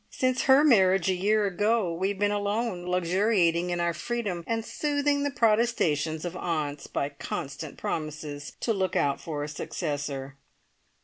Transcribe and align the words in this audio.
Since 0.09 0.45
her 0.45 0.63
marriage 0.63 1.11
a 1.11 1.15
year 1.15 1.45
ago 1.45 1.93
we 1.93 2.09
have 2.09 2.17
been 2.17 2.31
alone, 2.31 2.87
luxuriating 2.87 3.69
in 3.69 3.79
our 3.79 3.93
freedom, 3.93 4.43
and 4.47 4.65
soothing 4.65 5.21
the 5.21 5.29
protestations 5.29 6.25
of 6.25 6.35
aunts 6.35 6.87
by 6.87 7.09
constant 7.09 7.77
promises 7.77 8.53
to 8.61 8.73
look 8.73 8.95
out 8.95 9.21
for 9.21 9.43
a 9.43 9.47
successor. 9.47 10.37